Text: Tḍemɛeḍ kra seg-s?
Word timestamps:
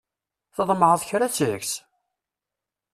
Tḍemɛeḍ 0.55 1.01
kra 1.09 1.27
seg-s? 1.37 1.71